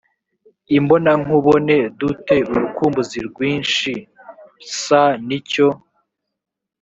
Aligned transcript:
imbonankubone 0.77 1.75
du 1.99 2.07
te 2.25 2.37
urukumbuzi 2.51 3.17
rwinshi 3.27 3.91
s 4.79 4.83
ni 5.27 5.39
cyo 5.49 5.69